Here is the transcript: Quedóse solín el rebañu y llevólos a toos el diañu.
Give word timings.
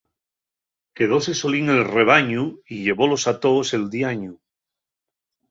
Quedóse 0.97 1.31
solín 1.41 1.65
el 1.75 1.81
rebañu 1.95 2.43
y 2.73 2.75
llevólos 2.85 3.23
a 3.31 3.33
toos 3.43 3.67
el 3.77 3.83
diañu. 3.93 4.33